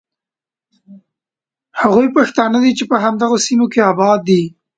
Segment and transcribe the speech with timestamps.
[1.81, 4.43] هغوی پښتانه دي چې په همدغو سیمو کې آباد دي.